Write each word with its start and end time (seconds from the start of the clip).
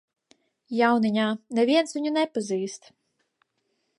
Jauniņā, 0.77 1.25
neviens 1.59 1.95
viņu 1.97 2.15
nepazīst. 2.17 2.91